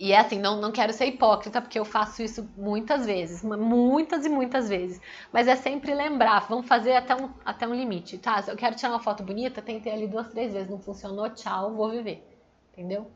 E 0.00 0.12
é 0.14 0.18
assim, 0.18 0.38
não, 0.38 0.58
não 0.58 0.72
quero 0.72 0.94
ser 0.94 1.04
hipócrita, 1.04 1.60
porque 1.60 1.78
eu 1.78 1.84
faço 1.84 2.22
isso 2.22 2.48
muitas 2.56 3.04
vezes, 3.04 3.44
muitas 3.44 4.24
e 4.24 4.30
muitas 4.30 4.66
vezes. 4.66 4.98
Mas 5.30 5.46
é 5.46 5.54
sempre 5.54 5.92
lembrar, 5.92 6.48
vamos 6.48 6.66
fazer 6.66 6.96
até 6.96 7.14
um, 7.14 7.28
até 7.44 7.68
um 7.68 7.74
limite, 7.74 8.16
tá? 8.16 8.40
Se 8.40 8.50
eu 8.50 8.56
quero 8.56 8.74
tirar 8.74 8.92
uma 8.92 9.00
foto 9.00 9.22
bonita, 9.22 9.60
tentei 9.60 9.92
ali 9.92 10.08
duas, 10.08 10.28
três 10.28 10.54
vezes, 10.54 10.70
não 10.70 10.78
funcionou, 10.78 11.28
tchau, 11.28 11.74
vou 11.74 11.90
viver. 11.90 12.26
Entendeu? 12.72 13.10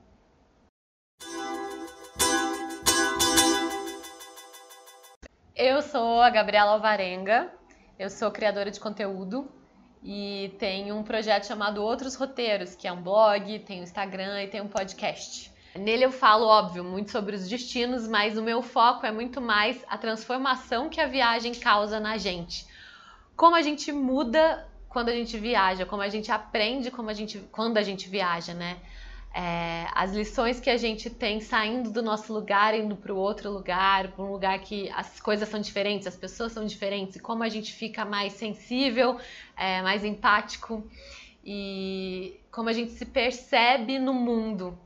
Eu 5.57 5.81
sou 5.81 6.21
a 6.21 6.29
Gabriela 6.29 6.73
Alvarenga, 6.73 7.51
eu 7.99 8.11
sou 8.11 8.31
criadora 8.31 8.71
de 8.71 8.79
conteúdo 8.79 9.51
e 10.03 10.55
tenho 10.59 10.95
um 10.97 11.03
projeto 11.03 11.47
chamado 11.47 11.83
Outros 11.83 12.15
Roteiros, 12.15 12.77
que 12.77 12.87
é 12.87 12.93
um 12.93 13.03
blog, 13.03 13.59
tem 13.61 13.81
um 13.81 13.85
Instagram 13.85 14.43
e 14.43 14.49
tem 14.49 14.61
um 14.61 14.69
podcast. 14.69 15.54
Nele 15.77 16.05
eu 16.05 16.13
falo, 16.13 16.47
óbvio, 16.47 16.85
muito 16.85 17.11
sobre 17.11 17.35
os 17.35 17.49
destinos, 17.49 18.07
mas 18.07 18.39
o 18.39 18.43
meu 18.43 18.63
foco 18.63 19.05
é 19.05 19.11
muito 19.11 19.41
mais 19.41 19.85
a 19.89 19.99
transformação 19.99 20.89
que 20.89 21.01
a 21.01 21.07
viagem 21.07 21.53
causa 21.53 21.99
na 21.99 22.17
gente. 22.17 22.65
Como 23.37 23.57
a 23.57 23.63
gente 23.63 23.91
muda 23.91 24.69
quando 24.89 25.09
a 25.09 25.13
gente 25.13 25.37
viaja, 25.37 25.85
como 25.85 26.01
a 26.01 26.09
gente 26.09 26.31
aprende 26.31 26.89
como 26.89 27.11
a 27.11 27.13
gente, 27.13 27.41
quando 27.51 27.77
a 27.77 27.83
gente 27.83 28.09
viaja, 28.09 28.55
né? 28.55 28.79
É, 29.35 29.89
as 29.93 30.15
lições 30.15 30.61
que 30.61 30.71
a 30.71 30.77
gente 30.77 31.11
tem 31.11 31.41
saindo 31.41 31.91
do 31.91 32.01
nosso 32.01 32.33
lugar, 32.33 32.73
indo 32.73 32.95
para 32.95 33.13
o 33.13 33.17
outro 33.17 33.51
lugar, 33.51 34.13
para 34.13 34.25
um 34.25 34.31
lugar 34.31 34.61
que 34.61 34.89
as 34.91 35.19
coisas 35.19 35.49
são 35.49 35.61
diferentes, 35.61 36.07
as 36.07 36.17
pessoas 36.17 36.53
são 36.53 36.65
diferentes, 36.65 37.17
e 37.17 37.19
como 37.19 37.43
a 37.43 37.49
gente 37.49 37.73
fica 37.73 38.05
mais 38.05 38.35
sensível, 38.35 39.19
é, 39.57 39.83
mais 39.83 40.05
empático 40.05 40.89
e 41.45 42.39
como 42.53 42.69
a 42.69 42.73
gente 42.73 42.93
se 42.93 43.05
percebe 43.05 43.99
no 43.99 44.15
mundo 44.15 44.79